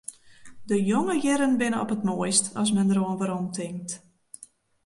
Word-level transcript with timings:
De 0.63 0.79
jonge 0.85 1.19
jierren 1.21 1.53
binne 1.61 1.79
op 1.83 1.93
it 1.95 2.05
moaist 2.07 2.45
as 2.61 2.69
men 2.75 2.87
deroan 2.89 3.19
weromtinkt. 3.21 3.91